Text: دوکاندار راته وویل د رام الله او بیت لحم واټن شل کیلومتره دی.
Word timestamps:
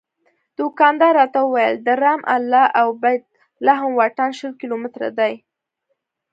دوکاندار 0.57 1.11
راته 1.19 1.39
وویل 1.43 1.75
د 1.87 1.89
رام 2.03 2.21
الله 2.35 2.65
او 2.79 2.87
بیت 3.01 3.23
لحم 3.65 3.91
واټن 3.99 4.29
شل 4.39 4.53
کیلومتره 4.61 5.09
دی. 5.19 5.33